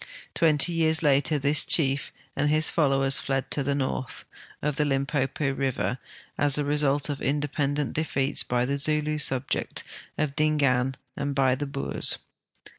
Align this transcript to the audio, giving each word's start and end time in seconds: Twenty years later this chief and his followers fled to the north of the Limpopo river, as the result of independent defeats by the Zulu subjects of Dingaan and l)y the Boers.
Twenty 0.33 0.73
years 0.73 1.03
later 1.03 1.37
this 1.37 1.63
chief 1.63 2.11
and 2.35 2.49
his 2.49 2.69
followers 2.71 3.19
fled 3.19 3.51
to 3.51 3.61
the 3.61 3.75
north 3.75 4.25
of 4.59 4.75
the 4.77 4.83
Limpopo 4.83 5.51
river, 5.51 5.99
as 6.39 6.55
the 6.55 6.65
result 6.65 7.07
of 7.07 7.21
independent 7.21 7.93
defeats 7.93 8.41
by 8.41 8.65
the 8.65 8.79
Zulu 8.79 9.19
subjects 9.19 9.83
of 10.17 10.35
Dingaan 10.35 10.95
and 11.15 11.37
l)y 11.37 11.53
the 11.53 11.67
Boers. 11.67 12.17